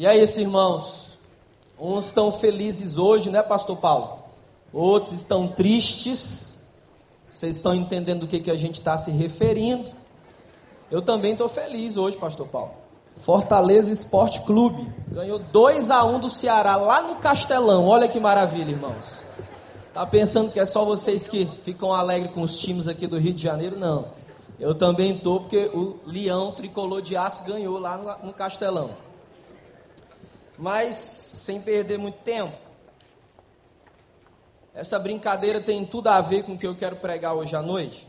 [0.00, 1.18] E aí, esses irmãos?
[1.78, 4.20] Uns estão felizes hoje, né, Pastor Paulo?
[4.72, 6.66] Outros estão tristes.
[7.30, 9.92] Vocês estão entendendo do que, que a gente está se referindo?
[10.90, 12.70] Eu também estou feliz hoje, Pastor Paulo.
[13.14, 17.86] Fortaleza Esporte Clube ganhou 2 a 1 do Ceará lá no Castelão.
[17.86, 19.22] Olha que maravilha, irmãos.
[19.92, 23.34] Tá pensando que é só vocês que ficam alegres com os times aqui do Rio
[23.34, 23.78] de Janeiro?
[23.78, 24.06] Não.
[24.58, 29.09] Eu também estou porque o Leão Tricolor de Aço ganhou lá no Castelão.
[30.60, 32.54] Mas sem perder muito tempo,
[34.74, 38.06] essa brincadeira tem tudo a ver com o que eu quero pregar hoje à noite.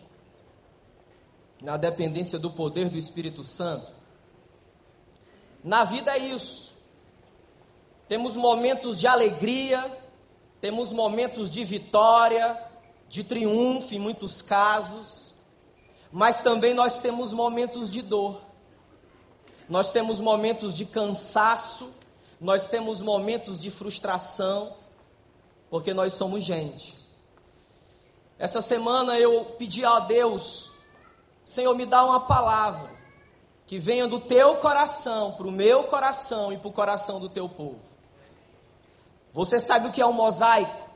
[1.62, 3.94] Na dependência do poder do Espírito Santo.
[5.64, 6.74] Na vida é isso.
[8.10, 9.90] Temos momentos de alegria,
[10.60, 12.62] temos momentos de vitória,
[13.08, 15.34] de triunfo em muitos casos,
[16.12, 18.42] mas também nós temos momentos de dor.
[19.70, 22.01] Nós temos momentos de cansaço,
[22.42, 24.74] nós temos momentos de frustração,
[25.70, 26.98] porque nós somos gente.
[28.40, 30.72] Essa semana eu pedi a Deus,
[31.46, 32.92] Senhor, me dá uma palavra
[33.68, 37.48] que venha do teu coração para o meu coração e para o coração do teu
[37.48, 37.80] povo.
[39.32, 40.90] Você sabe o que é um mosaico?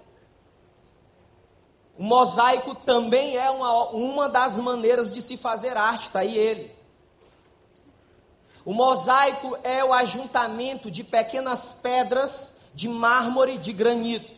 [1.96, 6.75] O mosaico também é uma, uma das maneiras de se fazer arte, está aí ele.
[8.66, 14.34] O mosaico é o ajuntamento de pequenas pedras de mármore de granito.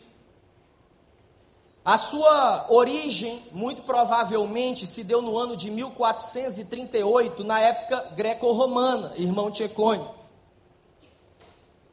[1.82, 9.50] A sua origem, muito provavelmente, se deu no ano de 1438, na época greco-romana, irmão
[9.50, 10.06] Tchecone.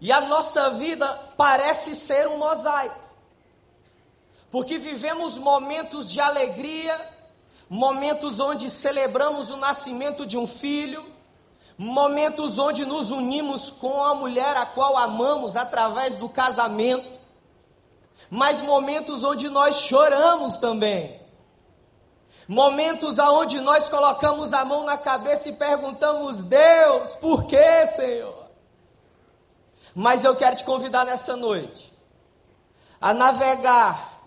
[0.02, 3.00] E a nossa vida parece ser um mosaico.
[4.52, 7.00] Porque vivemos momentos de alegria,
[7.70, 11.15] momentos onde celebramos o nascimento de um filho,
[11.78, 17.20] momentos onde nos unimos com a mulher a qual amamos através do casamento,
[18.30, 21.22] mas momentos onde nós choramos também.
[22.48, 28.46] Momentos aonde nós colocamos a mão na cabeça e perguntamos: Deus, por que, Senhor?
[29.96, 31.94] Mas eu quero te convidar nessa noite
[33.02, 34.22] a navegar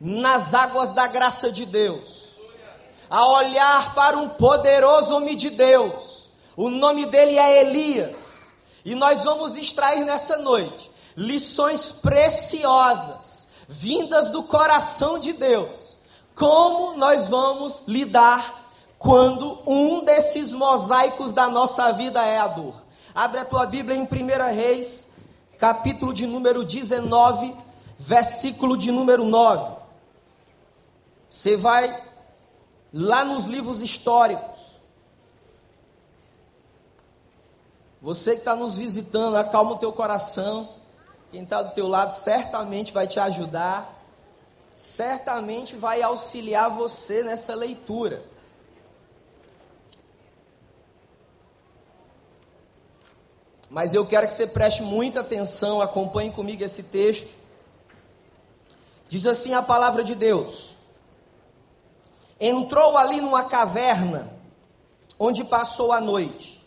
[0.00, 2.30] nas águas da graça de Deus,
[3.08, 6.25] a olhar para um poderoso homem de Deus.
[6.56, 8.54] O nome dele é Elias.
[8.84, 15.96] E nós vamos extrair nessa noite lições preciosas, vindas do coração de Deus.
[16.34, 22.74] Como nós vamos lidar quando um desses mosaicos da nossa vida é a dor?
[23.14, 25.08] Abre a tua Bíblia em 1 Reis,
[25.58, 27.56] capítulo de número 19,
[27.98, 29.76] versículo de número 9.
[31.28, 32.04] Você vai
[32.92, 34.75] lá nos livros históricos.
[38.00, 40.68] Você que está nos visitando, acalma o teu coração.
[41.30, 43.92] Quem está do teu lado certamente vai te ajudar.
[44.76, 48.22] Certamente vai auxiliar você nessa leitura.
[53.70, 57.28] Mas eu quero que você preste muita atenção, acompanhe comigo esse texto.
[59.08, 60.76] Diz assim a palavra de Deus:
[62.40, 64.32] Entrou ali numa caverna,
[65.18, 66.64] onde passou a noite.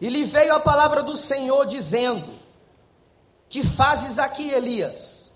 [0.00, 2.38] E lhe veio a palavra do Senhor dizendo:
[3.48, 5.32] Que fazes aqui, Elias?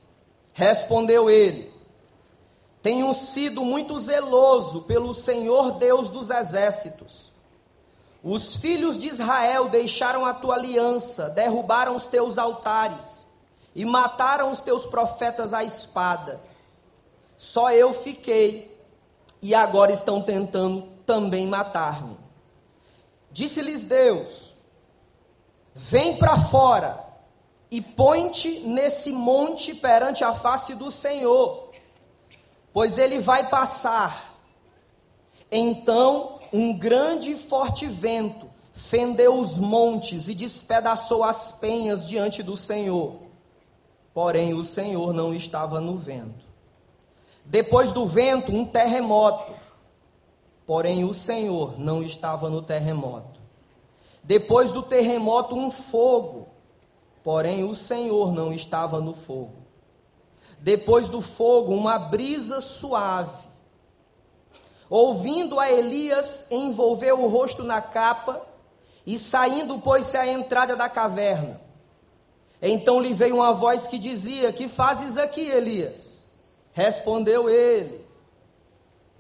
[0.53, 1.73] Respondeu ele:
[2.83, 7.31] Tenho sido muito zeloso pelo Senhor Deus dos exércitos
[8.23, 13.25] os filhos de Israel deixaram a tua aliança, derrubaram os teus altares
[13.75, 16.41] e mataram os teus profetas à espada.
[17.39, 18.79] Só eu fiquei
[19.41, 22.19] e agora estão tentando também matar-me.
[23.31, 24.50] Disse-lhes Deus:
[25.75, 27.05] Vem para fora
[27.71, 31.71] e põe-te nesse monte perante a face do Senhor,
[32.73, 34.37] pois ele vai passar.
[35.51, 42.57] Então um grande e forte vento fendeu os montes e despedaçou as penhas diante do
[42.57, 43.17] Senhor.
[44.13, 46.45] Porém, o Senhor não estava no vento.
[47.45, 49.53] Depois do vento, um terremoto.
[50.67, 53.40] Porém, o Senhor não estava no terremoto.
[54.23, 56.49] Depois do terremoto, um fogo.
[57.23, 59.61] Porém, o Senhor não estava no fogo.
[60.59, 63.49] Depois do fogo, uma brisa suave.
[64.89, 68.45] Ouvindo a Elias, envolveu o rosto na capa
[69.07, 71.61] e saindo pôs-se à entrada da caverna.
[72.61, 76.27] Então lhe veio uma voz que dizia: Que fazes aqui, Elias?
[76.73, 78.00] Respondeu ele: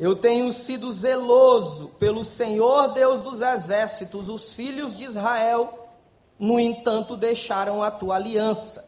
[0.00, 5.90] Eu tenho sido zeloso pelo Senhor Deus dos exércitos, os filhos de Israel,
[6.38, 8.82] no entanto, deixaram a tua aliança.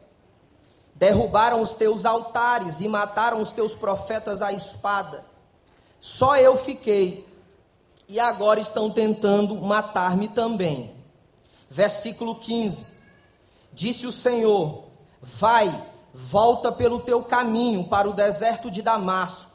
[0.94, 5.22] Derrubaram os teus altares e mataram os teus profetas à espada.
[6.00, 7.28] Só eu fiquei,
[8.08, 10.96] e agora estão tentando matar-me também.
[11.68, 12.90] Versículo 15:
[13.70, 14.84] Disse o Senhor:
[15.20, 15.68] Vai,
[16.14, 19.51] volta pelo teu caminho para o deserto de Damasco.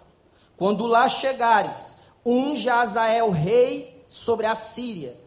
[0.57, 1.95] Quando lá chegares,
[2.25, 5.17] unge Azael rei sobre a Síria,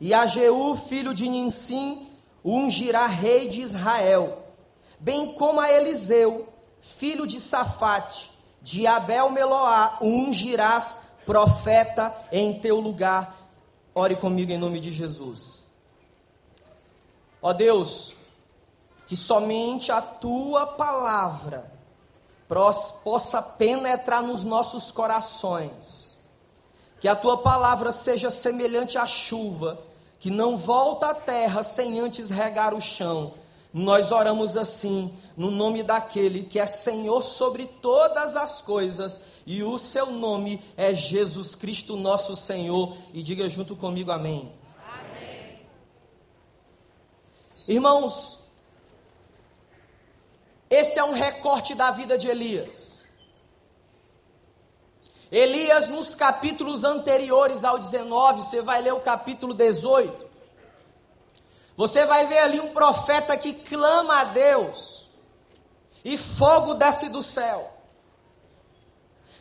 [0.00, 2.08] e a Jeú, filho de Ninsim,
[2.44, 4.40] ungirá rei de Israel
[5.00, 6.46] bem como a Eliseu,
[6.80, 13.34] filho de Safate, de Abel Meloá, ungirás profeta em teu lugar.
[13.94, 15.62] Ore comigo em nome de Jesus.
[17.40, 18.14] Ó Deus,
[19.06, 21.72] que somente a tua palavra
[22.90, 26.18] possa penetrar nos nossos corações.
[27.00, 29.78] Que a tua palavra seja semelhante à chuva,
[30.18, 33.34] que não volta à terra sem antes regar o chão
[33.72, 39.78] nós oramos assim, no nome daquele que é Senhor sobre todas as coisas, e o
[39.78, 42.96] seu nome é Jesus Cristo, nosso Senhor.
[43.14, 44.52] E diga junto comigo amém.
[44.84, 45.60] amém.
[47.68, 48.49] Irmãos,
[50.70, 53.04] esse é um recorte da vida de Elias.
[55.32, 60.28] Elias, nos capítulos anteriores ao 19, você vai ler o capítulo 18.
[61.76, 65.08] Você vai ver ali um profeta que clama a Deus
[66.04, 67.72] e fogo desce do céu.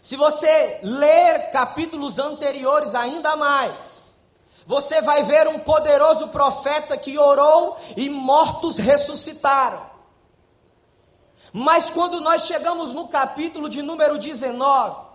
[0.01, 4.13] Se você ler capítulos anteriores ainda mais,
[4.65, 9.98] você vai ver um poderoso profeta que orou e mortos ressuscitaram.
[11.51, 15.07] Mas quando nós chegamos no capítulo de número 19,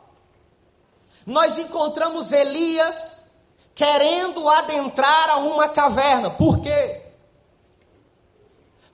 [1.26, 3.32] nós encontramos Elias
[3.74, 6.30] querendo adentrar a uma caverna.
[6.30, 7.04] Por quê?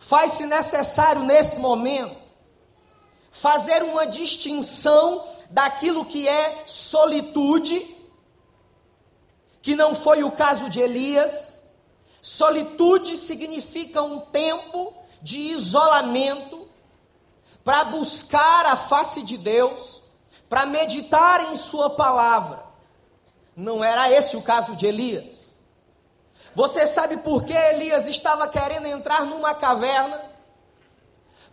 [0.00, 2.18] faz-se necessário nesse momento
[3.30, 7.96] fazer uma distinção daquilo que é solitude,
[9.62, 11.62] que não foi o caso de Elias.
[12.20, 14.92] Solitude significa um tempo
[15.22, 16.59] de isolamento
[17.70, 20.02] para buscar a face de Deus,
[20.48, 22.64] para meditar em Sua palavra.
[23.54, 25.56] Não era esse o caso de Elias.
[26.52, 30.20] Você sabe por que Elias estava querendo entrar numa caverna?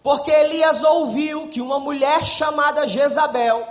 [0.01, 3.67] Porque Elias ouviu que uma mulher chamada Jezabel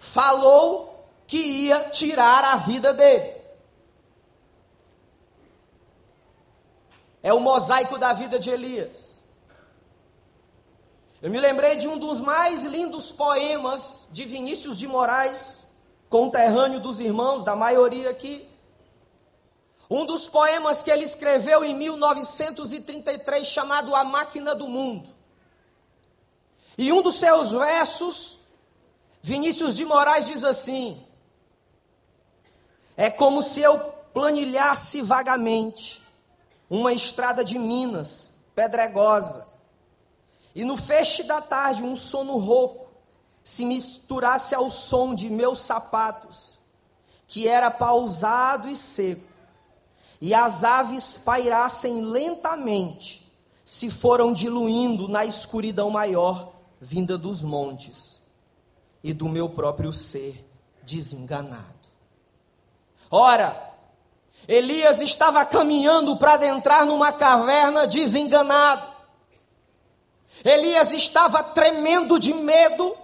[0.00, 3.40] falou que ia tirar a vida dele.
[7.22, 9.17] É o mosaico da vida de Elias.
[11.20, 15.66] Eu me lembrei de um dos mais lindos poemas de Vinícius de Moraes,
[16.08, 18.48] conterrâneo dos irmãos, da maioria aqui.
[19.90, 25.08] Um dos poemas que ele escreveu em 1933, chamado A Máquina do Mundo.
[26.76, 28.38] E um dos seus versos,
[29.20, 31.04] Vinícius de Moraes diz assim:
[32.96, 33.76] É como se eu
[34.14, 36.00] planilhasse vagamente
[36.70, 39.47] uma estrada de Minas, pedregosa,
[40.58, 42.88] e no feixe da tarde um sono rouco
[43.44, 46.58] se misturasse ao som de meus sapatos,
[47.28, 49.22] que era pausado e seco
[50.20, 53.24] e as aves pairassem lentamente,
[53.64, 58.20] se foram diluindo na escuridão maior vinda dos montes
[59.04, 60.44] e do meu próprio ser
[60.82, 61.88] desenganado.
[63.08, 63.76] Ora,
[64.48, 68.97] Elias estava caminhando para adentrar numa caverna desenganado.
[70.44, 72.96] Elias estava tremendo de medo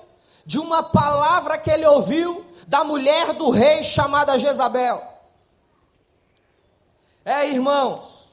[0.47, 5.03] de uma palavra que ele ouviu da mulher do rei chamada Jezabel.
[7.25, 8.29] É, irmãos,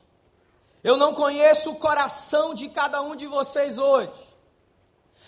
[0.83, 4.11] eu não conheço o coração de cada um de vocês hoje,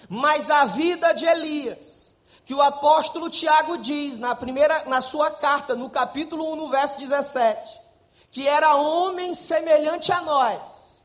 [0.10, 2.16] mas a vida de Elias,
[2.46, 6.98] que o apóstolo Tiago diz na primeira na sua carta, no capítulo 1, no verso
[6.98, 7.82] 17,
[8.32, 11.02] que era homem semelhante a nós,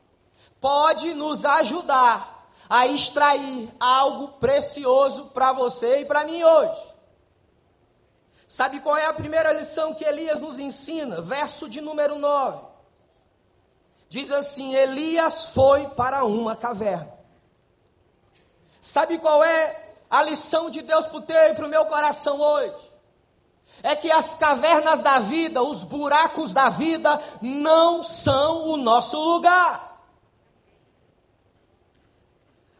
[0.59, 2.38] pode nos ajudar
[2.69, 6.89] a extrair algo precioso para você e para mim hoje.
[8.47, 11.21] Sabe qual é a primeira lição que Elias nos ensina?
[11.21, 12.67] Verso de número 9.
[14.07, 17.13] Diz assim: Elias foi para uma caverna.
[18.81, 22.39] Sabe qual é a lição de Deus para o teu e para o meu coração
[22.39, 22.91] hoje?
[23.83, 29.88] É que as cavernas da vida, os buracos da vida, não são o nosso lugar.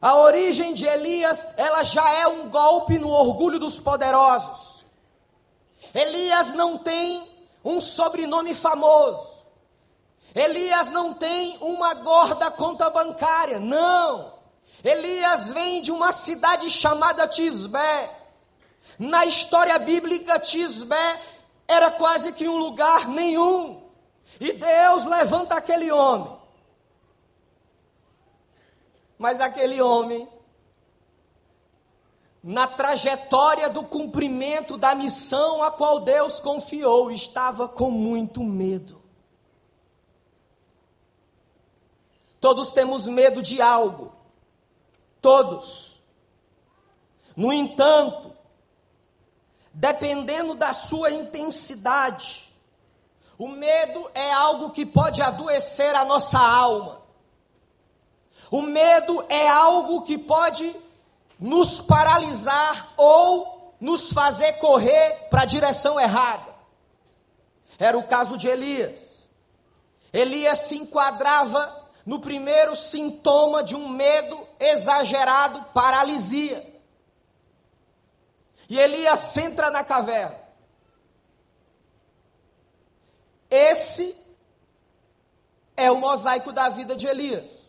[0.01, 4.85] A origem de Elias, ela já é um golpe no orgulho dos poderosos.
[5.93, 7.29] Elias não tem
[7.63, 9.39] um sobrenome famoso.
[10.33, 14.33] Elias não tem uma gorda conta bancária, não.
[14.83, 18.09] Elias vem de uma cidade chamada Tisbé.
[18.97, 21.21] Na história bíblica, Tisbé
[21.67, 23.81] era quase que um lugar nenhum.
[24.39, 26.38] E Deus levanta aquele homem.
[29.19, 30.25] Mas aquele homem,
[32.41, 39.03] na trajetória do cumprimento da missão a qual Deus confiou, estava com muito medo.
[42.39, 44.13] Todos temos medo de algo.
[45.21, 46.01] Todos.
[47.35, 48.33] No entanto,
[49.73, 52.53] dependendo da sua intensidade,
[53.37, 56.98] o medo é algo que pode adoecer a nossa alma.
[58.51, 60.75] O medo é algo que pode
[61.39, 66.53] nos paralisar ou nos fazer correr para a direção errada.
[67.77, 69.27] Era o caso de Elias.
[70.11, 76.67] Elias se enquadrava no primeiro sintoma de um medo exagerado, paralisia.
[78.67, 80.37] E Elias entra na caverna.
[83.49, 84.15] Esse
[85.77, 87.68] é o mosaico da vida de Elias.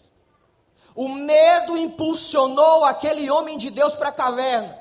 [0.94, 4.78] O medo impulsionou aquele homem de Deus para a caverna.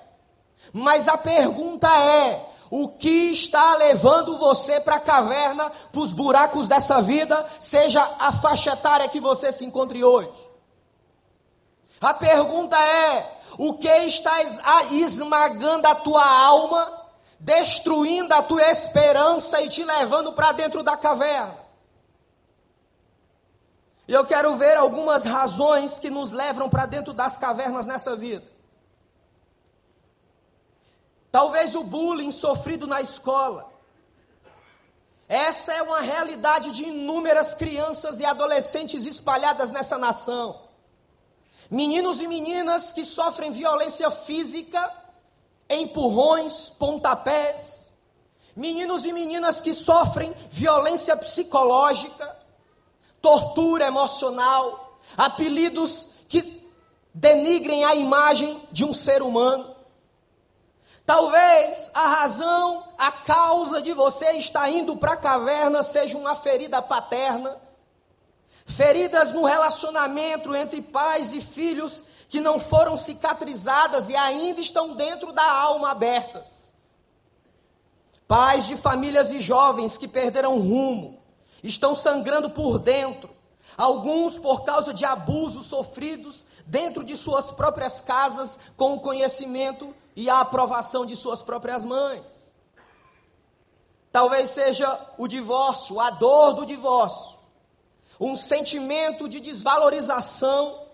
[0.74, 6.68] Mas a pergunta é: o que está levando você para a caverna, para os buracos
[6.68, 10.32] dessa vida, seja a faixa etária que você se encontre hoje?
[12.00, 14.42] A pergunta é: o que está
[14.92, 17.06] esmagando a tua alma,
[17.40, 21.69] destruindo a tua esperança e te levando para dentro da caverna?
[24.10, 28.44] E eu quero ver algumas razões que nos levam para dentro das cavernas nessa vida.
[31.32, 33.72] Talvez o bullying sofrido na escola.
[35.28, 40.60] Essa é uma realidade de inúmeras crianças e adolescentes espalhadas nessa nação.
[41.70, 44.92] Meninos e meninas que sofrem violência física,
[45.70, 47.92] empurrões, pontapés.
[48.56, 52.39] Meninos e meninas que sofrem violência psicológica,
[53.22, 56.64] tortura emocional, apelidos que
[57.14, 59.76] denigrem a imagem de um ser humano.
[61.06, 66.82] Talvez a razão, a causa de você estar indo para a caverna seja uma ferida
[66.82, 67.58] paterna,
[68.64, 75.34] feridas no relacionamento entre pais e filhos que não foram cicatrizadas e ainda estão dentro
[75.34, 76.72] da alma abertas.
[78.28, 81.19] Pais de famílias e jovens que perderam rumo,
[81.64, 83.30] estão sangrando por dentro,
[83.78, 90.30] alguns por causa de abusos sofridos dentro de suas próprias casas com o conhecimento e
[90.30, 92.54] a aprovação de suas próprias mães.
[94.12, 97.38] Talvez seja o divórcio, a dor do divórcio,
[98.20, 100.88] um sentimento de desvalorização,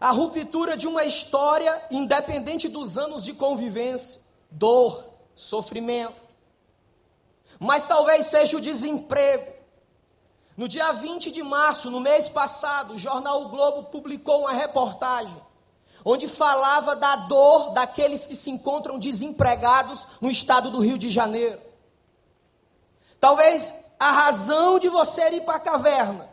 [0.00, 5.04] a ruptura de uma história independente dos anos de convivência, dor,
[5.34, 6.19] sofrimento.
[7.60, 9.52] Mas talvez seja o desemprego.
[10.56, 15.40] No dia 20 de março, no mês passado, o jornal o Globo publicou uma reportagem
[16.04, 21.60] onde falava da dor daqueles que se encontram desempregados no estado do Rio de Janeiro.
[23.20, 26.28] Talvez a razão de você ir para a caverna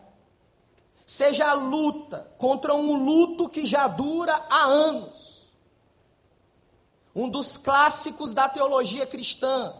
[1.06, 5.46] seja a luta contra um luto que já dura há anos.
[7.14, 9.74] Um dos clássicos da teologia cristã,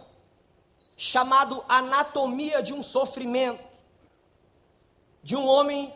[0.98, 3.64] chamado Anatomia de um Sofrimento,
[5.22, 5.94] de um homem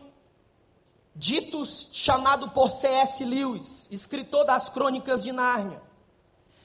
[1.15, 3.25] dito chamado por C.S.
[3.25, 5.83] Lewis, escritor das Crônicas de Nárnia.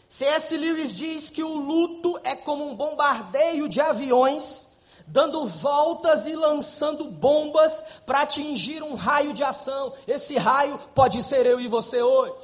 [0.08, 0.56] C.S.
[0.56, 4.68] Lewis diz que o luto é como um bombardeio de aviões,
[5.08, 9.94] dando voltas e lançando bombas para atingir um raio de ação.
[10.08, 12.36] Esse raio pode ser eu e você hoje.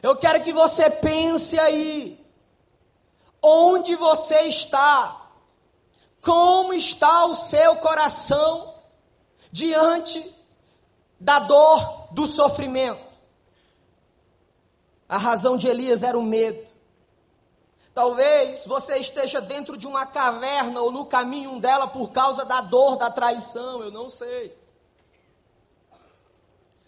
[0.00, 2.24] Eu quero que você pense aí,
[3.42, 5.30] onde você está,
[6.20, 8.74] como está o seu coração
[9.52, 10.34] diante
[11.20, 13.04] da dor, do sofrimento.
[15.08, 16.66] A razão de Elias era o medo.
[17.94, 22.96] Talvez você esteja dentro de uma caverna ou no caminho dela por causa da dor
[22.96, 24.54] da traição, eu não sei.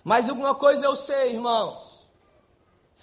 [0.04, 1.97] Mas alguma coisa eu sei, irmãos,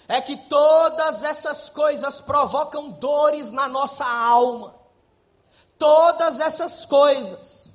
[0.08, 4.74] é que todas essas coisas provocam dores na nossa alma.
[5.78, 7.74] Todas essas coisas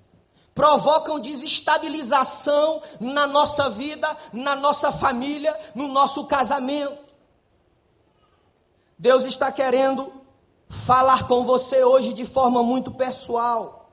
[0.53, 6.97] provocam desestabilização na nossa vida, na nossa família, no nosso casamento.
[8.97, 10.11] Deus está querendo
[10.69, 13.89] falar com você hoje de forma muito pessoal.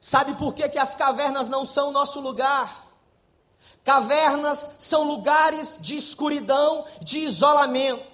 [0.00, 2.85] Sabe por que, que as cavernas não são nosso lugar?
[3.84, 8.04] Cavernas são lugares de escuridão, de isolamento.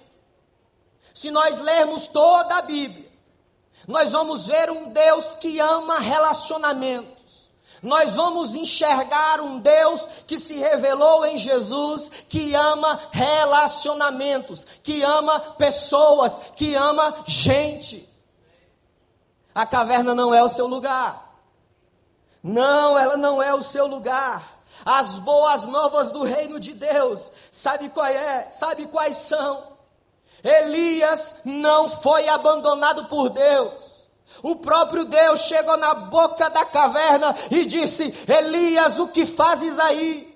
[1.13, 3.11] Se nós lermos toda a Bíblia,
[3.87, 7.49] nós vamos ver um Deus que ama relacionamentos.
[7.81, 15.37] Nós vamos enxergar um Deus que se revelou em Jesus, que ama relacionamentos, que ama
[15.57, 18.09] pessoas, que ama gente.
[19.53, 21.33] A caverna não é o seu lugar.
[22.41, 24.52] Não, ela não é o seu lugar.
[24.85, 28.49] As boas novas do reino de Deus, sabe qual é?
[28.51, 29.73] Sabe quais são?
[30.43, 34.03] Elias não foi abandonado por Deus.
[34.41, 40.32] O próprio Deus chegou na boca da caverna e disse: Elias, o que fazes aí?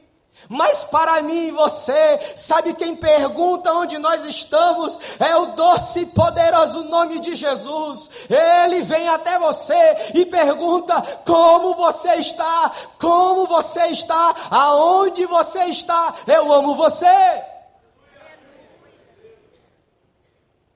[0.49, 4.99] Mas para mim e você, sabe quem pergunta onde nós estamos?
[5.19, 8.09] É o doce e poderoso nome de Jesus.
[8.29, 12.71] Ele vem até você e pergunta: como você está?
[12.99, 14.35] Como você está?
[14.49, 16.13] Aonde você está?
[16.27, 17.43] Eu amo você.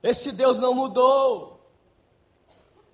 [0.04, 1.51] Esse Deus não mudou.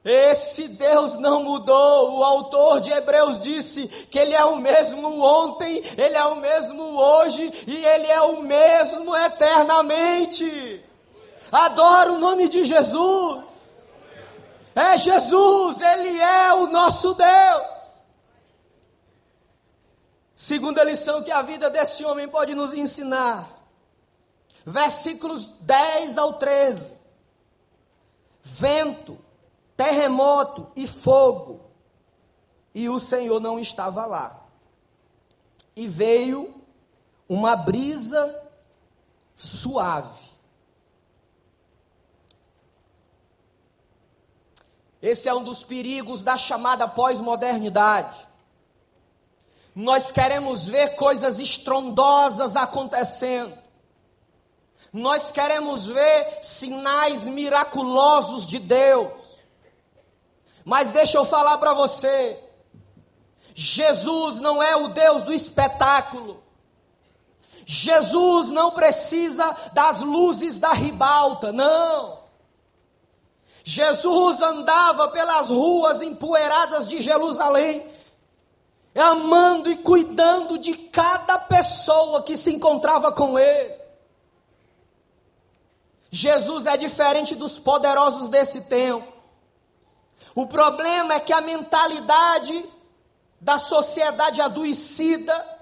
[0.08, 2.18] Esse Deus não mudou.
[2.18, 6.82] O autor de Hebreus disse que Ele é o mesmo ontem, Ele é o mesmo
[6.98, 10.86] hoje e Ele é o mesmo eternamente.
[11.52, 13.86] Adoro o nome de Jesus.
[14.74, 18.06] É Jesus, Ele é o nosso Deus.
[20.36, 23.50] Segunda lição que a vida desse homem pode nos ensinar.
[24.66, 26.98] Versículos 10 ao 13
[28.48, 29.18] vento,
[29.78, 31.62] terremoto e fogo.
[32.74, 34.44] E o Senhor não estava lá.
[35.76, 36.54] E veio
[37.30, 38.36] uma brisa
[39.36, 40.28] suave.
[45.02, 48.28] Esse é um dos perigos da chamada pós-modernidade.
[49.76, 53.56] Nós queremos ver coisas estrondosas acontecendo.
[54.92, 59.12] Nós queremos ver sinais miraculosos de Deus.
[60.68, 62.38] Mas deixa eu falar para você.
[63.56, 66.44] Jesus não é o Deus do espetáculo.
[67.66, 72.20] Jesus não precisa das luzes da ribalta, não.
[73.64, 77.90] Jesus andava pelas ruas empoeiradas de Jerusalém,
[78.94, 83.74] amando e cuidando de cada pessoa que se encontrava com ele.
[86.12, 89.17] Jesus é diferente dos poderosos desse tempo.
[90.36, 92.68] O problema é que a mentalidade
[93.40, 95.58] da sociedade adoecida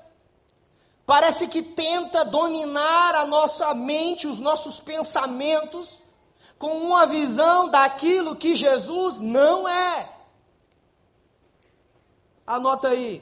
[1.06, 6.02] parece que tenta dominar a nossa mente, os nossos pensamentos,
[6.58, 10.10] com uma visão daquilo que Jesus não é.
[12.48, 13.22] Anota aí.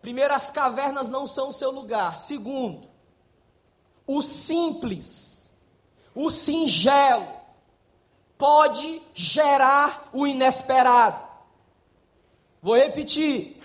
[0.00, 2.16] Primeiro, as cavernas não são seu lugar.
[2.16, 2.88] Segundo,
[4.06, 5.40] o simples
[6.14, 7.39] o singelo
[8.40, 11.28] pode gerar o inesperado.
[12.62, 13.62] Vou repetir.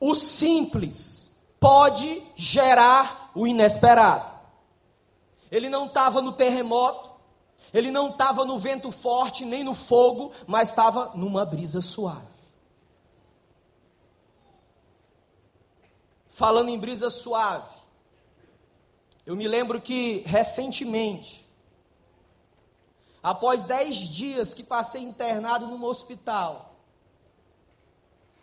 [0.00, 4.34] O simples pode gerar o inesperado.
[5.50, 7.12] Ele não estava no terremoto,
[7.72, 12.36] ele não estava no vento forte, nem no fogo, mas estava numa brisa suave.
[16.30, 17.74] Falando em brisa suave,
[19.24, 21.45] eu me lembro que recentemente
[23.26, 26.76] Após dez dias que passei internado num hospital,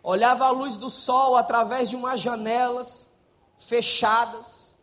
[0.02, 3.08] olhava a luz do sol através de umas janelas
[3.56, 4.74] fechadas,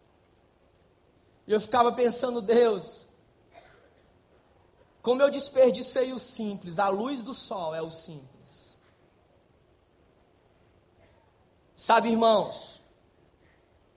[1.46, 3.08] e eu ficava pensando, Deus,
[5.04, 8.76] como eu desperdicei o simples, a luz do sol é o simples.
[11.76, 12.82] Sabe, irmãos,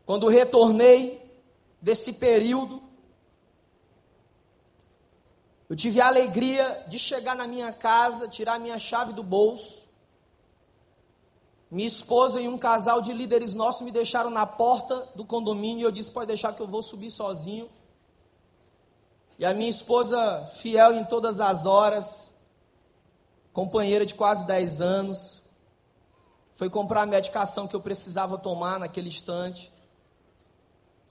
[0.04, 1.34] quando retornei
[1.80, 2.84] desse período,
[5.68, 9.85] eu tive a alegria de chegar na minha casa, tirar minha chave do bolso.
[11.70, 15.85] Minha esposa e um casal de líderes nossos me deixaram na porta do condomínio e
[15.85, 17.68] eu disse: pode deixar que eu vou subir sozinho.
[19.38, 22.35] E a minha esposa, fiel em todas as horas,
[23.53, 25.42] companheira de quase 10 anos,
[26.57, 29.72] foi comprar a medicação que eu precisava tomar naquele instante.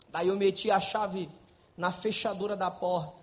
[0.09, 1.29] Daí eu meti a chave
[1.75, 3.22] na fechadura da porta.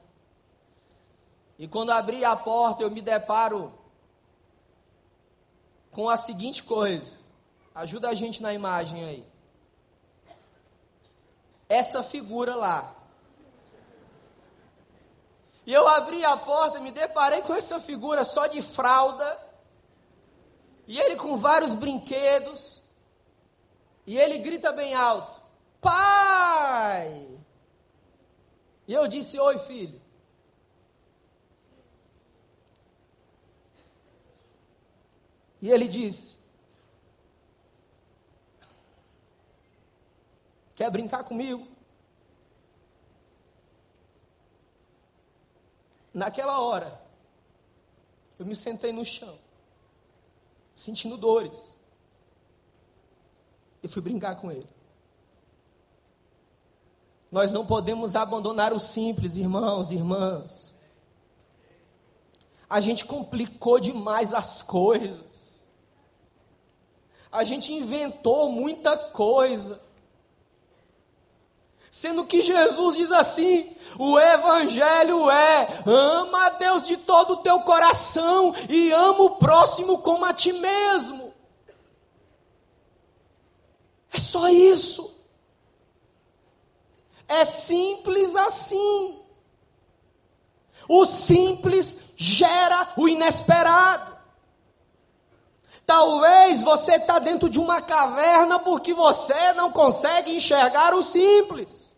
[1.61, 3.71] E quando abri a porta, eu me deparo
[5.91, 7.21] com a seguinte coisa.
[7.75, 9.27] Ajuda a gente na imagem aí.
[11.69, 12.95] Essa figura lá.
[15.67, 19.39] E eu abri a porta, me deparei com essa figura só de fralda
[20.87, 22.83] E ele com vários brinquedos.
[24.07, 25.43] E ele grita bem alto:
[25.79, 27.39] Pai!
[28.89, 30.00] E eu disse: Oi, filho.
[35.61, 36.39] E ele disse:
[40.75, 41.67] Quer brincar comigo?
[46.13, 47.01] Naquela hora,
[48.39, 49.39] eu me sentei no chão,
[50.75, 51.79] sentindo dores.
[53.83, 54.69] E fui brincar com ele.
[57.31, 60.75] Nós não podemos abandonar o simples, irmãos e irmãs.
[62.69, 65.50] A gente complicou demais as coisas.
[67.31, 69.81] A gente inventou muita coisa.
[71.91, 77.61] Sendo que Jesus diz assim: o Evangelho é ama a Deus de todo o teu
[77.61, 81.35] coração e ama o próximo como a ti mesmo.
[84.13, 85.21] É só isso.
[87.27, 89.21] É simples assim.
[90.89, 94.20] O simples gera o inesperado.
[95.87, 101.97] Talvez você está dentro de uma caverna porque você não consegue enxergar o simples.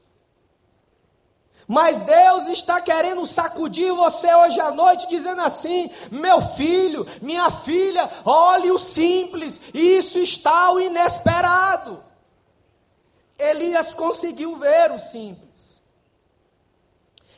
[1.68, 8.10] Mas Deus está querendo sacudir você hoje à noite, dizendo assim: meu filho, minha filha,
[8.24, 12.02] olhe o simples, isso está o inesperado.
[13.38, 15.81] Elias conseguiu ver o simples.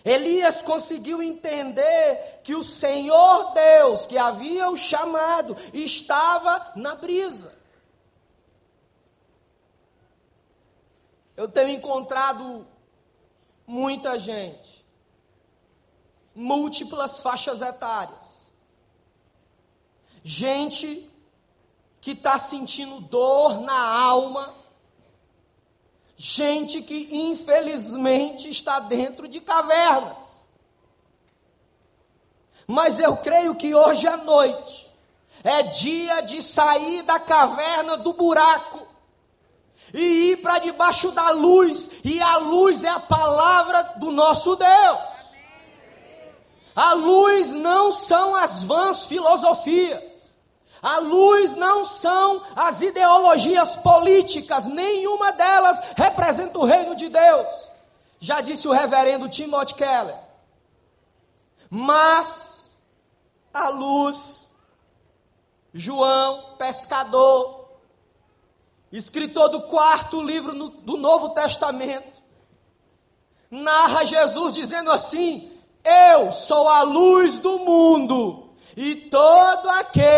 [0.04, 7.54] Elias conseguiu entender que o Senhor Deus, que havia o chamado, estava na brisa.
[11.34, 12.66] Eu tenho encontrado
[13.66, 14.84] muita gente,
[16.34, 18.52] múltiplas faixas etárias,
[20.22, 21.10] gente
[22.02, 24.63] que está sentindo dor na alma
[26.16, 30.48] gente que infelizmente está dentro de cavernas.
[32.66, 34.90] Mas eu creio que hoje à noite
[35.42, 38.86] é dia de sair da caverna do buraco
[39.92, 45.14] e ir para debaixo da luz, e a luz é a palavra do nosso Deus.
[46.74, 50.23] A luz não são as vãs filosofias.
[50.84, 57.72] A luz não são as ideologias políticas, nenhuma delas representa o reino de Deus.
[58.20, 60.18] Já disse o reverendo Timothy Keller.
[61.70, 62.70] Mas
[63.50, 64.50] a luz,
[65.72, 67.66] João, pescador,
[68.92, 72.22] escritor do quarto livro do Novo Testamento,
[73.50, 75.50] narra Jesus dizendo assim:
[75.82, 78.44] Eu sou a luz do mundo.
[78.76, 79.33] E todo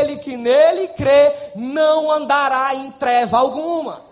[0.07, 4.05] aquele que nele crê não andará em treva alguma.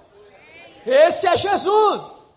[0.85, 2.37] Esse é Jesus.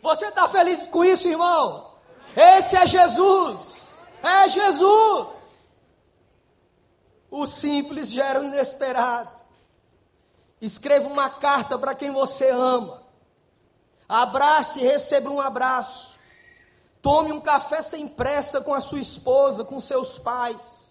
[0.00, 1.90] Você está feliz com isso, irmão?
[2.36, 4.00] Esse é Jesus.
[4.22, 5.28] É Jesus.
[7.30, 9.30] O simples gera o inesperado.
[10.60, 13.02] Escreva uma carta para quem você ama.
[14.08, 16.18] Abrace e receba um abraço.
[17.02, 20.89] Tome um café sem pressa com a sua esposa, com seus pais.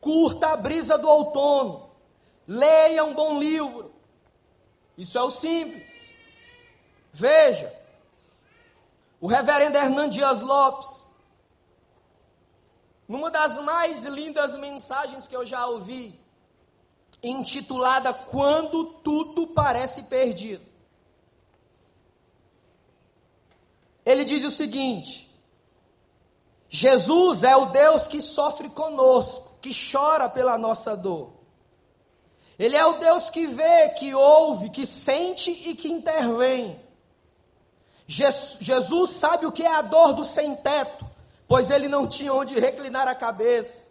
[0.00, 1.90] Curta a brisa do outono.
[2.46, 3.92] Leia um bom livro.
[4.96, 6.12] Isso é o simples.
[7.12, 7.74] Veja.
[9.20, 11.04] O reverendo Hernando Dias Lopes,
[13.08, 16.18] numa das mais lindas mensagens que eu já ouvi,
[17.22, 20.64] intitulada Quando Tudo Parece Perdido.
[24.04, 25.27] Ele diz o seguinte:
[26.68, 31.32] Jesus é o Deus que sofre conosco, que chora pela nossa dor.
[32.58, 36.78] Ele é o Deus que vê, que ouve, que sente e que intervém.
[38.06, 41.06] Jesus sabe o que é a dor do sem-teto,
[41.46, 43.86] pois ele não tinha onde reclinar a cabeça.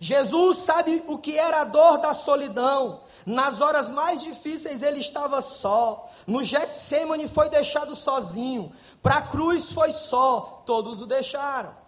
[0.00, 3.00] Jesus sabe o que era a dor da solidão.
[3.24, 6.08] Nas horas mais difíceis ele estava só.
[6.26, 8.72] No Getsemane foi deixado sozinho.
[9.02, 10.62] Para a cruz foi só.
[10.66, 11.81] Todos o deixaram.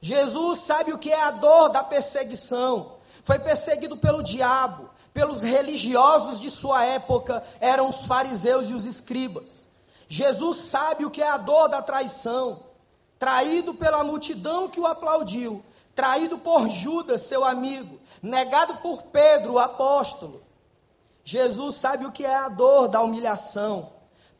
[0.00, 2.96] Jesus sabe o que é a dor da perseguição.
[3.22, 9.68] Foi perseguido pelo diabo, pelos religiosos de sua época, eram os fariseus e os escribas.
[10.08, 12.64] Jesus sabe o que é a dor da traição.
[13.18, 15.62] Traído pela multidão que o aplaudiu,
[15.94, 20.42] traído por Judas, seu amigo, negado por Pedro, o apóstolo.
[21.22, 23.92] Jesus sabe o que é a dor da humilhação.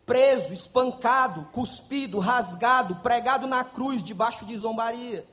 [0.07, 5.25] Preso, espancado, cuspido, rasgado, pregado na cruz debaixo de zombaria.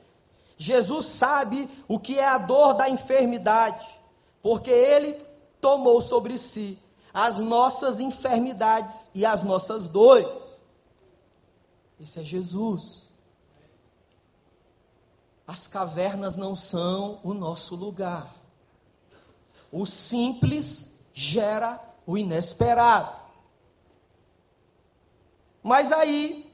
[0.58, 3.96] Jesus sabe o que é a dor da enfermidade.
[4.40, 5.14] porque ele
[5.60, 6.78] tomou sobre si
[7.12, 10.60] as nossas enfermidades e as nossas dores.
[12.00, 13.08] Esse é Jesus.
[15.46, 18.32] As cavernas não são o nosso lugar.
[19.72, 23.18] O simples gera o inesperado.
[25.62, 26.47] Mas aí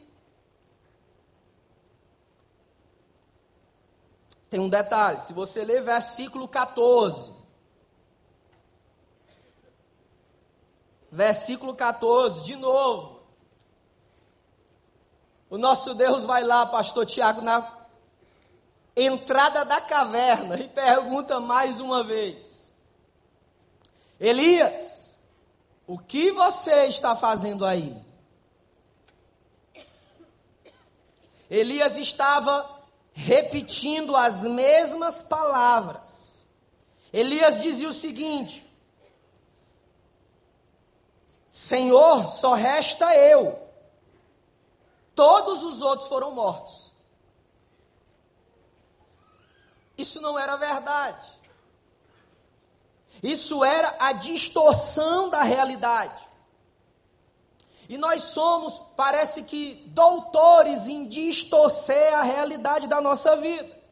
[4.55, 7.33] tem um detalhe, se você ler versículo 14,
[11.11, 13.21] versículo 14, de novo.
[15.51, 17.69] O nosso Deus vai lá, pastor Tiago, na
[18.97, 22.73] entrada da caverna e pergunta mais uma vez:
[24.21, 25.19] Elias,
[25.85, 28.01] o que você está fazendo aí?
[31.51, 32.74] Elias estava
[33.15, 36.47] repetindo as mesmas palavras.
[37.13, 38.69] Elias dizia o seguinte:
[41.51, 43.63] Senhor, só resta eu.
[45.15, 46.93] Todos os outros foram mortos.
[49.97, 51.27] Isso não era verdade.
[53.23, 56.29] Isso era a distorção da realidade.
[57.89, 63.85] E nós somos, parece que, doutores em distorcer a realidade da nossa vida.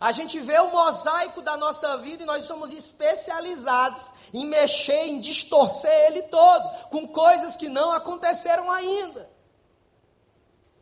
[0.00, 5.20] A gente vê o mosaico da nossa vida e nós somos especializados em mexer, em
[5.20, 9.28] distorcer ele todo, com coisas que não aconteceram ainda.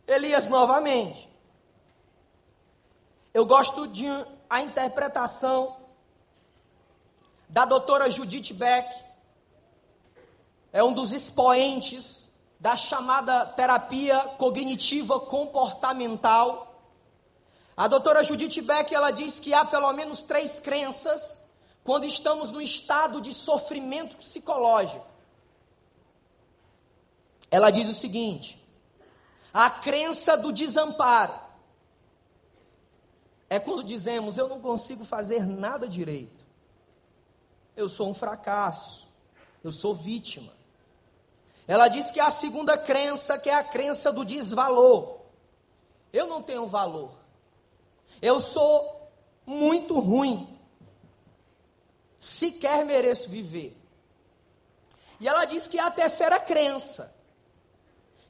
[0.06, 1.28] Elias novamente.
[3.32, 4.06] Eu gosto de
[4.48, 5.76] a interpretação
[7.48, 9.05] da doutora Judith Beck,
[10.72, 16.80] é um dos expoentes da chamada terapia cognitiva comportamental.
[17.76, 21.42] A doutora Judith Beck, ela diz que há pelo menos três crenças
[21.84, 25.06] quando estamos no estado de sofrimento psicológico.
[27.50, 28.62] Ela diz o seguinte:
[29.52, 31.34] a crença do desamparo
[33.48, 36.44] é quando dizemos eu não consigo fazer nada direito,
[37.76, 39.06] eu sou um fracasso,
[39.66, 40.52] eu sou vítima.
[41.66, 45.18] Ela diz que a segunda crença, que é a crença do desvalor.
[46.12, 47.10] Eu não tenho valor.
[48.22, 49.10] Eu sou
[49.44, 50.56] muito ruim.
[52.18, 53.76] Sequer mereço viver.
[55.18, 57.12] E ela diz que é a terceira crença,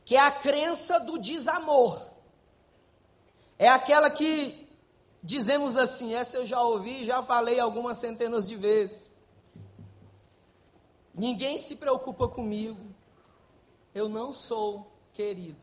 [0.05, 2.01] que é a crença do desamor.
[3.59, 4.67] É aquela que
[5.23, 9.06] dizemos assim, essa eu já ouvi, já falei algumas centenas de vezes.
[11.17, 12.95] Ninguém se preocupa comigo
[13.97, 15.57] eu não sou querido.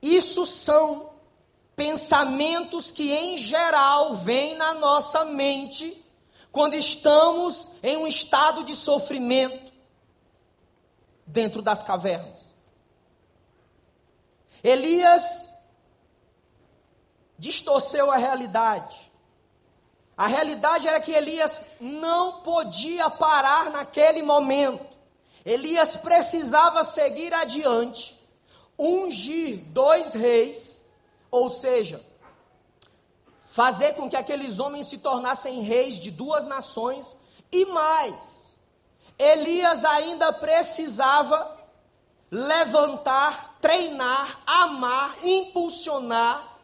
[0.00, 1.12] Isso são
[1.76, 6.02] pensamentos que, em geral, vêm na nossa mente
[6.50, 9.70] quando estamos em um estado de sofrimento
[11.26, 12.56] dentro das cavernas.
[14.64, 15.52] Elias
[17.38, 19.07] distorceu a realidade.
[20.18, 24.98] A realidade era que Elias não podia parar naquele momento.
[25.44, 28.20] Elias precisava seguir adiante,
[28.76, 30.84] ungir dois reis,
[31.30, 32.04] ou seja,
[33.52, 37.16] fazer com que aqueles homens se tornassem reis de duas nações
[37.52, 38.58] e mais.
[39.16, 41.56] Elias ainda precisava
[42.28, 46.57] levantar, treinar, amar, impulsionar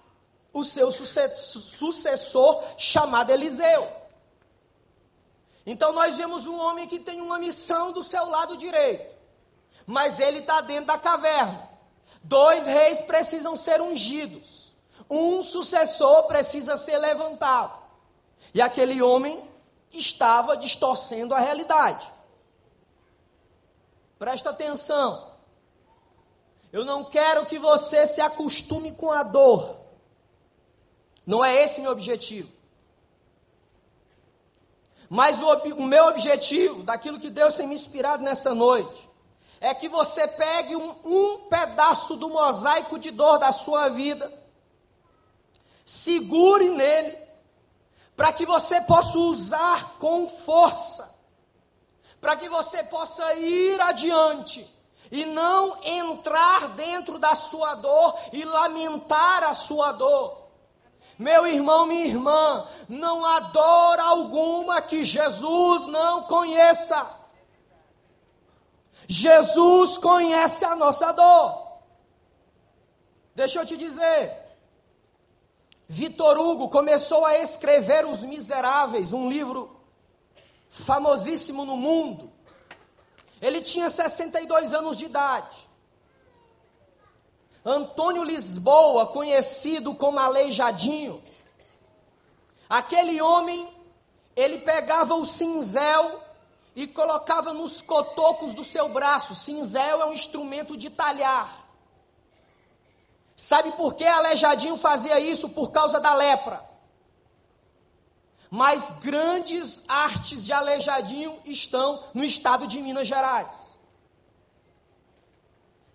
[0.55, 3.87] o seu sucessor chamado Eliseu.
[5.67, 9.15] Então nós vemos um homem que tem uma missão do seu lado direito,
[9.85, 11.69] mas ele está dentro da caverna.
[12.23, 14.75] Dois reis precisam ser ungidos,
[15.11, 17.83] um sucessor precisa ser levantado.
[18.55, 19.43] E aquele homem
[19.91, 22.07] estava distorcendo a realidade.
[24.19, 25.33] Presta atenção.
[26.73, 29.84] Eu não quero que você se acostume com a dor.
[31.27, 32.51] Não é esse meu objetivo.
[35.09, 39.09] Mas o, o, meu objetivo, daquilo que Deus tem me inspirado nessa noite,
[39.61, 44.33] é que você pegue um, um pedaço do mosaico de dor da sua vida,
[45.85, 47.17] segure nele,
[48.17, 51.15] para que você possa usar com força,
[52.21, 54.69] para que você possa ir adiante
[55.11, 60.44] e não entrar dentro da sua dor e lamentar a sua dor
[61.19, 67.09] meu irmão, minha irmã, não há dor alguma que Jesus não conheça.
[69.07, 71.65] Jesus conhece a nossa dor.
[73.35, 74.45] Deixa eu te dizer,
[75.89, 79.81] Vitor Hugo começou a escrever Os Miseráveis, um livro
[80.71, 82.33] famosíssimo no mundo.
[83.41, 85.69] Ele tinha 62 anos de idade.
[87.65, 91.23] Antônio Lisboa, conhecido como Aleijadinho,
[92.69, 93.73] aquele homem,
[94.37, 96.21] ele pegava o cinzel
[96.77, 99.35] e colocava nos cotocos do seu braço.
[99.35, 101.65] Cinzel é um instrumento de talhar.
[103.37, 105.49] Sabe por que Aleijadinho fazia isso?
[105.49, 106.63] Por causa da lepra.
[108.51, 113.74] Mas grandes artes de Aleijadinho estão no estado de Minas Gerais.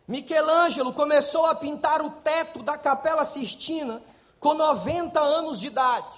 [0.09, 4.01] Michelangelo começou a pintar o teto da Capela Sistina
[4.39, 6.17] com 90 anos de idade.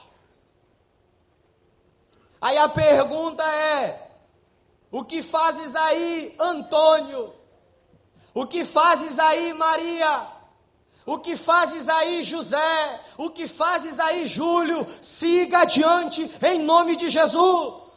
[2.39, 4.09] Aí a pergunta é:
[4.89, 7.33] o que fazes aí, Antônio?
[8.33, 10.27] O que fazes aí, Maria?
[11.05, 13.01] O que fazes aí, José?
[13.17, 14.87] O que fazes aí, Júlio?
[15.01, 17.90] Siga adiante em nome de Jesus.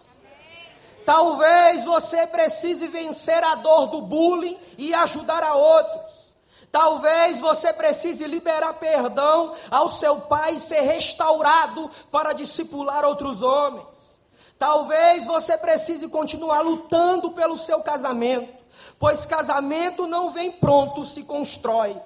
[1.04, 6.24] Talvez você precise vencer a dor do bullying e ajudar a outros.
[6.72, 14.18] Talvez você precise liberar perdão ao seu pai e ser restaurado para discipular outros homens.
[14.58, 18.52] Talvez você precise continuar lutando pelo seu casamento,
[18.98, 21.96] pois casamento não vem pronto, se constrói.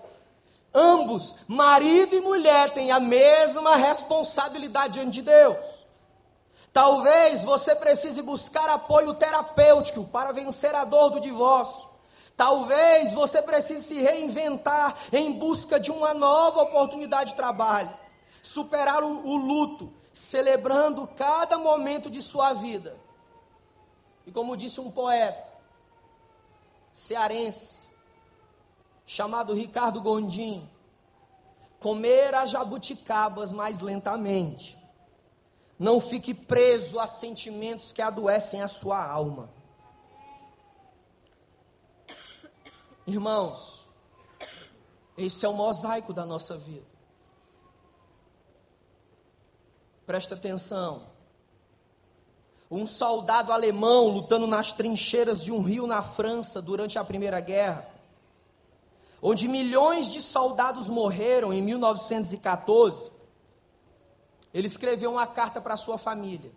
[0.74, 5.56] Ambos, marido e mulher, têm a mesma responsabilidade diante de Deus.
[6.79, 11.88] Talvez você precise buscar apoio terapêutico para vencer a dor do divórcio.
[12.37, 17.91] Talvez você precise se reinventar em busca de uma nova oportunidade de trabalho,
[18.45, 22.97] superar o, o luto, celebrando cada momento de sua vida.
[24.25, 25.53] E como disse um poeta
[26.93, 27.88] cearense,
[29.05, 30.71] chamado Ricardo Gondim,
[31.81, 34.78] comer as jabuticabas mais lentamente.
[35.79, 39.49] Não fique preso a sentimentos que adoecem a sua alma.
[43.07, 43.87] Irmãos,
[45.17, 46.87] esse é o mosaico da nossa vida.
[50.05, 51.03] Presta atenção.
[52.71, 57.88] Um soldado alemão lutando nas trincheiras de um rio na França durante a Primeira Guerra,
[59.23, 63.11] onde milhões de soldados morreram em 1914,
[64.52, 66.52] ele escreveu uma carta para sua família.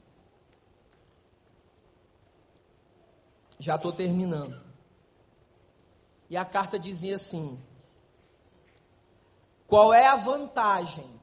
[3.60, 4.60] Já estou terminando.
[6.30, 7.62] E a carta dizia assim:
[9.67, 11.21] Qual é a vantagem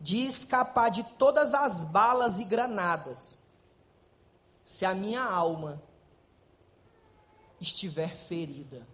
[0.00, 3.38] de escapar de todas as balas e granadas,
[4.64, 5.82] se a minha alma
[7.60, 8.86] estiver ferida.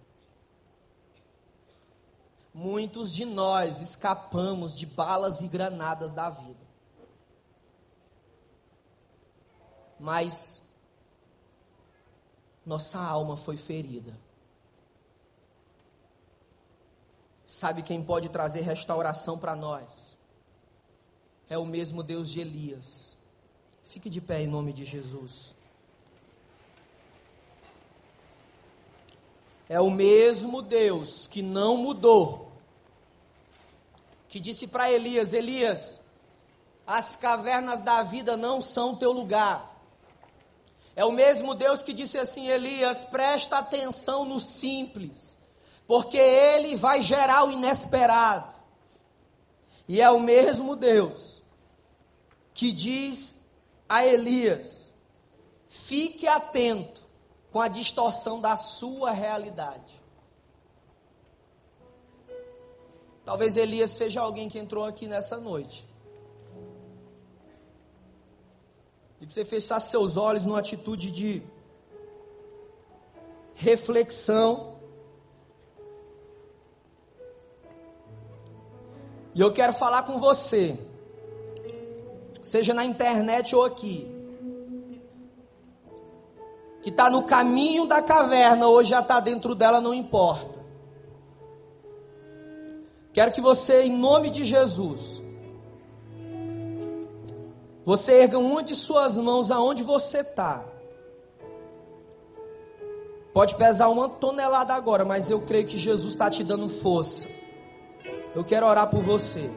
[2.54, 6.66] Muitos de nós escapamos de balas e granadas da vida.
[9.98, 10.62] Mas
[12.66, 14.18] nossa alma foi ferida.
[17.46, 20.18] Sabe quem pode trazer restauração para nós?
[21.52, 23.16] é o mesmo Deus de Elias.
[23.84, 25.54] Fique de pé em nome de Jesus.
[29.72, 32.52] É o mesmo Deus que não mudou,
[34.28, 35.98] que disse para Elias: Elias,
[36.86, 39.82] as cavernas da vida não são teu lugar.
[40.94, 45.38] É o mesmo Deus que disse assim: Elias, presta atenção no simples,
[45.86, 48.52] porque ele vai gerar o inesperado.
[49.88, 51.40] E é o mesmo Deus
[52.52, 53.36] que diz
[53.88, 54.92] a Elias:
[55.70, 57.02] fique atento
[57.52, 60.00] com a distorção da sua realidade.
[63.24, 65.86] Talvez Elias seja alguém que entrou aqui nessa noite.
[69.20, 71.42] E que você fechasse seus olhos numa atitude de
[73.54, 74.76] reflexão.
[79.34, 80.76] E eu quero falar com você
[82.42, 84.10] seja na internet ou aqui,
[86.82, 90.60] que está no caminho da caverna, hoje já está dentro dela, não importa.
[93.12, 95.22] Quero que você, em nome de Jesus,
[97.84, 100.64] você erga uma de suas mãos aonde você está.
[103.32, 107.28] Pode pesar uma tonelada agora, mas eu creio que Jesus está te dando força.
[108.34, 109.50] Eu quero orar por você.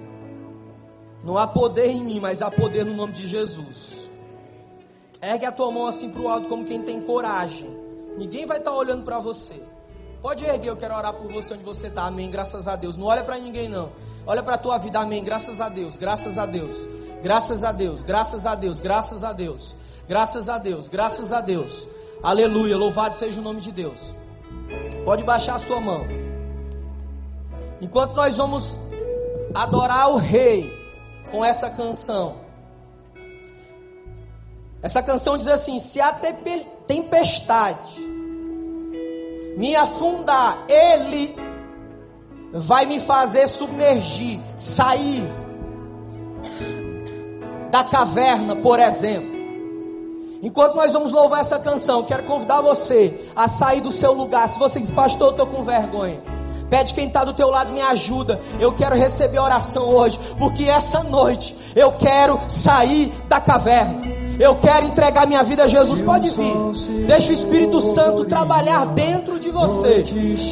[1.23, 4.09] Não há poder em mim, mas há poder no nome de Jesus.
[5.26, 7.67] Ergue a tua mão assim para o alto, como quem tem coragem.
[8.15, 9.59] Ninguém vai estar tá olhando para você.
[10.21, 12.03] Pode erguer, eu quero orar por você onde você está.
[12.05, 12.30] Amém.
[12.30, 12.95] Graças a Deus.
[12.95, 13.91] Não olha para ninguém, não.
[14.28, 15.23] Olha para a tua vida, amém.
[15.23, 16.76] Graças a Deus, graças a Deus,
[17.23, 19.76] graças a Deus, graças a Deus, graças a Deus,
[20.07, 21.88] graças a Deus, graças a Deus.
[22.21, 24.15] Aleluia, louvado seja o nome de Deus.
[25.03, 26.05] Pode baixar a sua mão.
[27.82, 28.80] Enquanto nós vamos
[29.55, 30.71] adorar o Rei
[31.32, 32.44] com essa canção.
[34.86, 36.13] Essa canção diz assim: se a
[36.86, 37.99] tempestade
[39.57, 41.36] me afundar, Ele
[42.53, 45.27] vai me fazer submergir, sair
[47.71, 49.33] da caverna, por exemplo.
[50.43, 54.47] Enquanto nós vamos louvar essa canção, quero convidar você a sair do seu lugar.
[54.47, 56.21] Se você diz, pastor, eu estou com vergonha.
[56.69, 58.39] Pede quem está do teu lado, me ajuda.
[58.59, 64.24] Eu quero receber oração hoje, porque essa noite eu quero sair da caverna.
[64.39, 66.01] Eu quero entregar minha vida a Jesus.
[66.01, 67.05] Pode vir.
[67.07, 70.03] Deixa o Espírito Santo trabalhar dentro de você.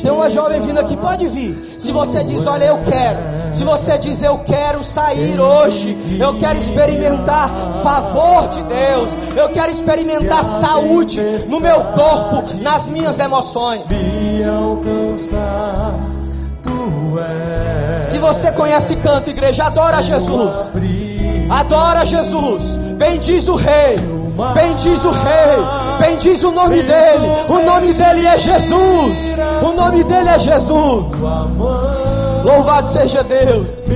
[0.02, 1.76] Tem uma jovem vindo aqui, pode vir.
[1.78, 3.20] Se você diz, olha, eu quero.
[3.52, 5.98] Se você diz, eu quero sair hoje.
[6.20, 7.50] Eu quero experimentar
[7.84, 9.12] favor de Deus.
[9.36, 11.20] Eu quero experimentar saúde
[11.50, 13.82] no meu corpo, nas minhas emoções.
[18.04, 20.70] Se você conhece canto, igreja, adora Jesus.
[21.50, 22.78] Adora Jesus.
[22.98, 23.98] Bendiz o Rei.
[24.54, 26.00] Bendiz o Rei.
[26.00, 27.28] Bendiz o nome dele.
[27.50, 29.40] O nome dele é Jesus.
[29.62, 31.12] O nome dele é Jesus.
[32.44, 33.90] Louvado seja Deus.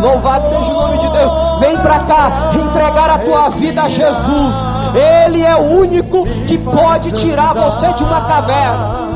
[0.00, 1.32] Louvado seja o nome de Deus.
[1.60, 4.70] Vem para cá entregar a tua vida a Jesus.
[4.94, 9.08] Ele é o único que pode tirar você de uma caverna.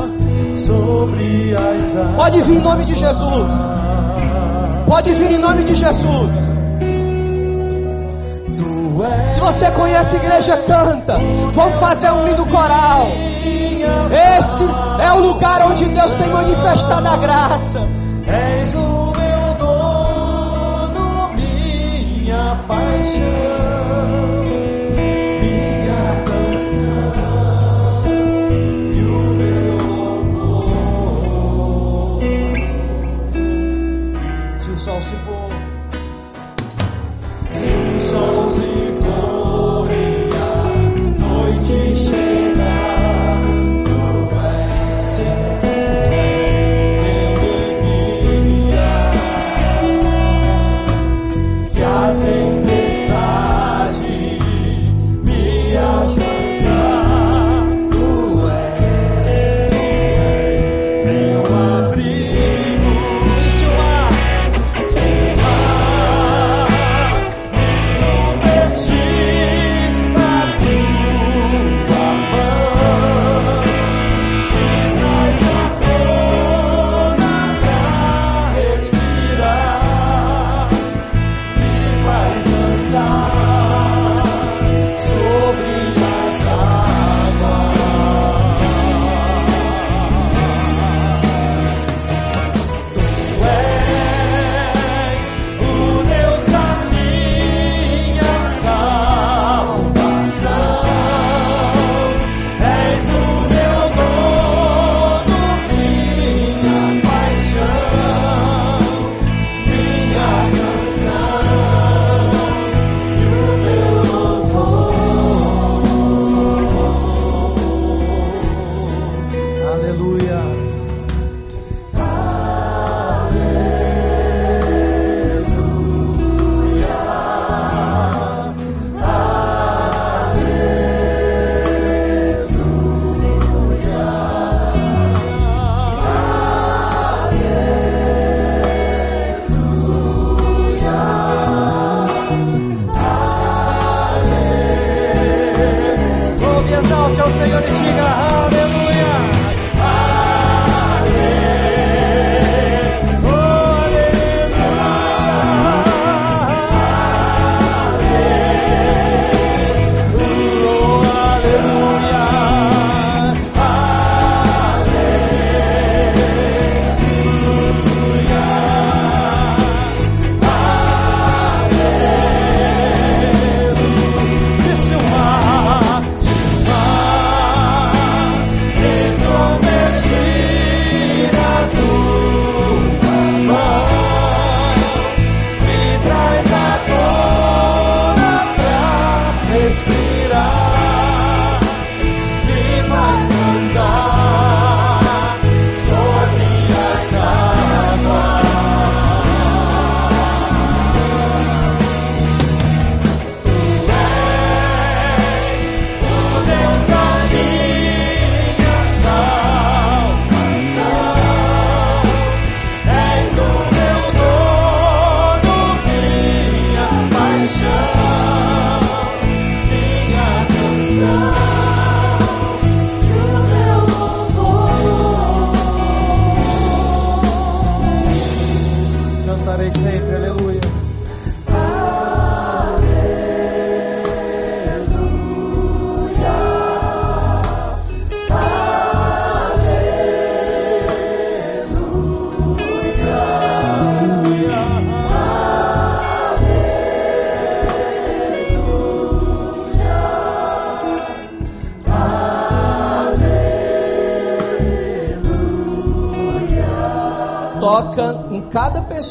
[2.15, 3.53] Pode vir em nome de Jesus.
[4.87, 6.52] Pode vir em nome de Jesus.
[9.27, 11.17] Se você conhece a igreja, canta.
[11.53, 13.07] Vamos fazer um lindo coral.
[14.37, 14.63] Esse
[14.99, 17.79] é o lugar onde Deus tem manifestado a graça.
[18.27, 23.53] És o meu dono, minha paixão.
[27.13, 27.32] coloca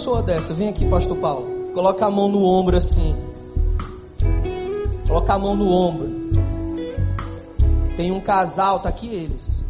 [0.03, 1.71] pessoa dessa, vem aqui, pastor Paulo.
[1.73, 3.17] Coloca a mão no ombro assim.
[5.07, 6.11] Coloca a mão no ombro.
[7.97, 9.65] Tem um casal, tá aqui eles.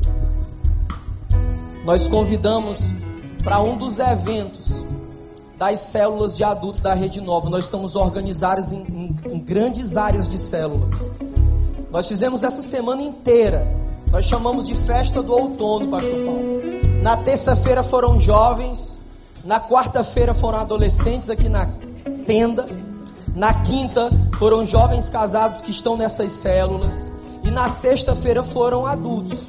[1.85, 2.95] Nós convidamos
[3.45, 4.83] para um dos eventos
[5.59, 7.51] das células de adultos da Rede Nova.
[7.51, 11.11] Nós estamos organizados em, em, em grandes áreas de células.
[11.91, 13.67] Nós fizemos essa semana inteira.
[14.11, 17.03] Nós chamamos de festa do outono, Pastor Paulo.
[17.03, 19.02] Na terça-feira foram jovens.
[19.45, 21.69] Na quarta-feira foram adolescentes aqui na
[22.27, 22.67] tenda.
[23.35, 27.11] Na quinta foram jovens casados que estão nessas células.
[27.43, 29.49] E na sexta-feira foram adultos.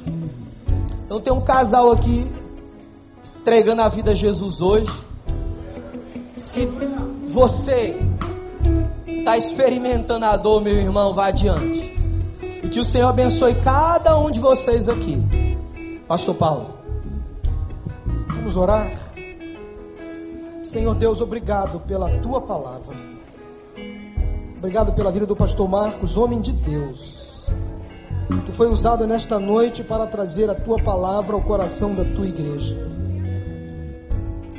[1.04, 2.30] Então tem um casal aqui
[3.40, 4.90] entregando a vida a Jesus hoje.
[6.34, 6.66] Se
[7.26, 7.96] você
[9.06, 11.94] está experimentando a dor, meu irmão, vá adiante.
[12.62, 15.22] E que o Senhor abençoe cada um de vocês aqui.
[16.08, 16.70] Pastor Paulo.
[18.28, 18.90] Vamos orar.
[20.64, 22.96] Senhor Deus, obrigado pela tua palavra.
[24.58, 27.24] Obrigado pela vida do pastor Marcos, homem de Deus
[28.44, 32.76] que foi usado nesta noite para trazer a tua palavra ao coração da tua igreja.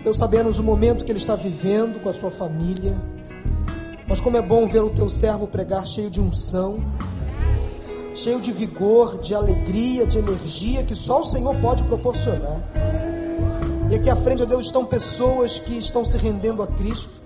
[0.04, 2.96] Deus, sabemos o momento que ele está vivendo com a sua família,
[4.08, 6.80] mas como é bom ver o teu servo pregar cheio de unção,
[8.14, 12.62] cheio de vigor, de alegria, de energia que só o Senhor pode proporcionar.
[13.90, 17.22] E aqui à frente, ó Deus, estão pessoas que estão se rendendo a Cristo,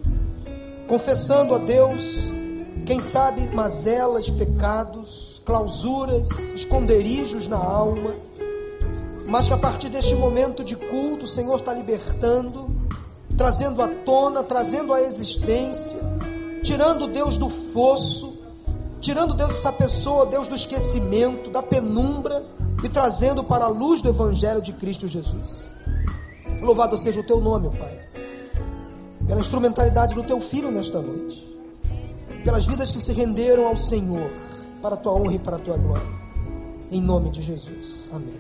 [0.87, 2.31] confessando a Deus,
[2.85, 8.13] quem sabe, mazelas, pecados, clausuras, esconderijos na alma,
[9.25, 12.67] mas que a partir deste momento de culto o Senhor está libertando,
[13.37, 15.97] trazendo à tona, trazendo à existência,
[16.61, 18.37] tirando Deus do fosso,
[18.99, 22.43] tirando Deus dessa pessoa, Deus do esquecimento, da penumbra
[22.83, 25.69] e trazendo para a luz do Evangelho de Cristo Jesus.
[26.61, 27.99] Louvado seja o teu nome, Pai,
[29.25, 31.57] pela instrumentalidade do teu filho nesta noite,
[32.43, 34.29] pelas vidas que se renderam ao Senhor
[34.81, 36.19] para a tua honra e para a tua glória.
[36.91, 38.09] Em nome de Jesus.
[38.11, 38.39] Amém.